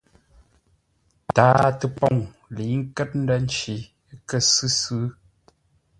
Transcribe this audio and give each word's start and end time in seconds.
Tǎa-təpoŋ 1.35 2.15
lə̌i 2.55 2.75
nkət 2.81 3.11
ndə̂ 3.21 3.37
nci, 3.43 3.75
kə́ 4.29 4.39
sʉ́ 4.53 4.69
sʉ́. 4.79 5.03